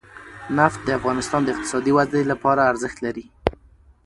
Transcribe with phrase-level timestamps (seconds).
[0.57, 3.25] نفت د افغانستان د اقتصادي ودې لپاره ارزښت لري.